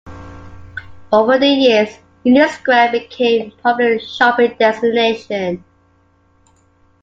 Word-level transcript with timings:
Over 1.11 1.37
the 1.37 1.45
years, 1.45 1.99
Union 2.23 2.49
Square 2.49 2.91
became 2.91 3.51
a 3.51 3.61
popular 3.61 3.99
shopping 3.99 4.55
destination. 4.57 5.63